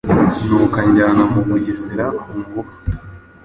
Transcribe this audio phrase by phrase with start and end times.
[0.47, 2.77] nuko anjyana mu Bugesera kungufu.”